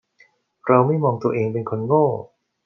[0.67, 2.05] เราไม่มองตัวเองเป็นคนโง่